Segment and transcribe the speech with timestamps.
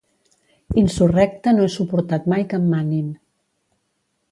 [0.81, 3.15] Insurrecte no he suportat mai que em manin